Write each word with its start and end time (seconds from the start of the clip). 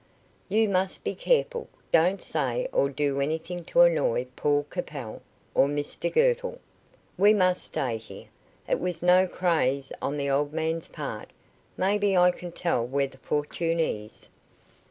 "You 0.49 0.67
must 0.67 1.03
be 1.03 1.13
careful. 1.13 1.67
Don't 1.91 2.23
say 2.23 2.67
or 2.73 2.89
do 2.89 3.21
anything 3.21 3.63
to 3.65 3.81
annoy 3.81 4.25
Paul 4.35 4.65
Capel 4.71 5.21
or 5.53 5.67
Mr 5.67 6.11
Girtle. 6.11 6.59
We 7.19 7.35
must 7.35 7.63
stay 7.65 7.97
here. 7.97 8.25
It 8.67 8.79
was 8.79 9.03
no 9.03 9.27
craze 9.27 9.91
on 10.01 10.17
the 10.17 10.27
old 10.27 10.53
man's 10.53 10.87
part; 10.87 11.29
maybe 11.77 12.17
I 12.17 12.31
can 12.31 12.51
tell 12.51 12.83
where 12.83 13.05
the 13.05 13.19
fortune 13.19 13.77
is." 13.79 14.27